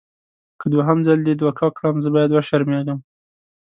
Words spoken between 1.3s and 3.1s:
دوکه کړم زه باید وشرمېږم.